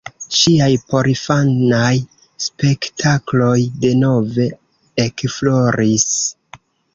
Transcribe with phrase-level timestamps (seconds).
[0.35, 1.91] Ŝiaj porinfanaj
[2.45, 4.49] spektakloj denove
[5.05, 6.09] ekfloris.